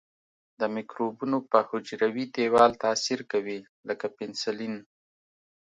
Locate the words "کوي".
3.31-3.59